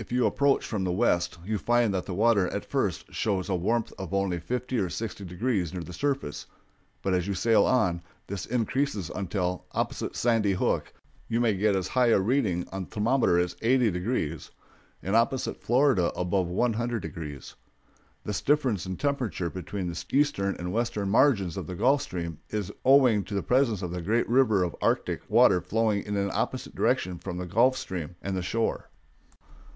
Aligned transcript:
If 0.00 0.12
you 0.12 0.24
approach 0.26 0.64
from 0.64 0.84
the 0.84 0.92
west 0.92 1.38
you 1.44 1.58
find 1.58 1.92
that 1.92 2.06
the 2.06 2.14
water 2.14 2.46
at 2.48 2.64
first 2.64 3.12
shows 3.12 3.48
a 3.50 3.54
warmth 3.56 3.92
of 3.98 4.14
only 4.14 4.38
fifty 4.38 4.78
or 4.78 4.88
sixty 4.88 5.22
degrees 5.24 5.74
near 5.74 5.82
the 5.82 5.92
surface; 5.92 6.46
but 7.02 7.12
as 7.14 7.26
you 7.26 7.34
sail 7.34 7.64
on, 7.66 8.00
this 8.28 8.46
increases 8.46 9.10
until, 9.10 9.64
opposite 9.72 10.14
Sandy 10.16 10.52
Hook, 10.52 10.94
you 11.26 11.40
may 11.40 11.52
get 11.54 11.74
as 11.76 11.88
high 11.88 12.06
a 12.06 12.20
reading 12.20 12.66
on 12.72 12.84
the 12.84 12.90
thermometer 12.90 13.38
as 13.40 13.56
eighty 13.60 13.90
degrees, 13.90 14.50
and 15.02 15.14
opposite 15.16 15.60
Florida 15.60 16.10
above 16.14 16.46
one 16.46 16.74
hundred 16.74 17.00
degrees. 17.02 17.56
This 18.24 18.40
difference 18.40 18.86
in 18.86 18.96
temperature 18.98 19.50
between 19.50 19.88
the 19.88 20.04
eastern 20.12 20.54
and 20.56 20.72
western 20.72 21.10
margins 21.10 21.56
of 21.58 21.66
the 21.66 21.74
Gulf 21.74 22.00
Stream 22.02 22.38
is 22.50 22.72
owing 22.84 23.24
to 23.24 23.34
the 23.34 23.42
presence 23.42 23.82
of 23.82 23.90
the 23.90 24.00
great 24.00 24.28
river 24.28 24.62
of 24.62 24.76
Arctic 24.80 25.28
water 25.28 25.60
flowing 25.60 26.04
in 26.04 26.16
an 26.16 26.30
opposite 26.32 26.74
direction 26.76 27.16
between 27.16 27.36
the 27.38 27.46
Gulf 27.46 27.76
Stream 27.76 28.14
and 28.22 28.36
the 28.36 28.42
shore. 28.42 28.88